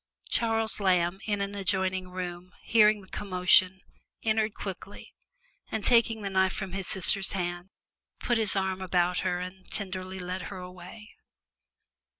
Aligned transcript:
Charles 0.31 0.79
Lamb, 0.79 1.19
in 1.27 1.41
an 1.41 1.53
adjoining 1.53 2.09
room, 2.09 2.53
hearing 2.63 3.01
the 3.01 3.07
commotion, 3.07 3.81
entered 4.23 4.55
quickly 4.55 5.13
and 5.71 5.83
taking 5.83 6.23
the 6.23 6.29
knife 6.31 6.53
from 6.53 6.71
his 6.71 6.87
sister's 6.87 7.33
hand, 7.33 7.69
put 8.19 8.39
his 8.39 8.55
arm 8.55 8.81
about 8.81 9.19
her 9.19 9.39
and 9.39 9.69
tenderly 9.69 10.17
led 10.17 10.41
her 10.49 10.57
away. 10.57 11.13